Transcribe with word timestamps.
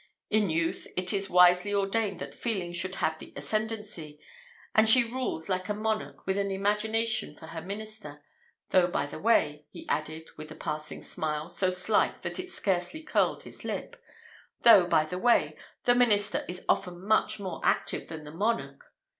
In 0.31 0.49
youth, 0.49 0.87
it 0.97 1.13
is 1.13 1.29
wisely 1.29 1.71
ordained 1.75 2.17
that 2.17 2.33
feeling 2.33 2.73
should 2.73 2.95
have 2.95 3.19
the 3.19 3.31
ascendancy; 3.35 4.19
and 4.73 4.89
she 4.89 5.03
rules 5.03 5.47
like 5.47 5.69
a 5.69 5.75
monarch, 5.75 6.25
with 6.25 6.39
imagination 6.39 7.35
for 7.35 7.45
her 7.45 7.61
minister; 7.61 8.23
though, 8.71 8.87
by 8.87 9.05
the 9.05 9.19
way," 9.19 9.67
he 9.69 9.87
added, 9.89 10.31
with 10.37 10.49
a 10.49 10.55
passing 10.55 11.03
smile, 11.03 11.49
so 11.49 11.69
slight 11.69 12.23
that 12.23 12.39
it 12.39 12.49
scarcely 12.49 13.03
curled 13.03 13.43
his 13.43 13.63
lip, 13.63 13.95
"though, 14.61 14.87
by 14.87 15.05
the 15.05 15.19
way, 15.19 15.55
the 15.83 15.93
minister 15.93 16.45
is 16.49 16.65
often 16.67 16.99
much 17.05 17.39
more 17.39 17.61
active 17.63 18.07
than 18.07 18.23
the 18.23 18.31
monarch. 18.31 18.83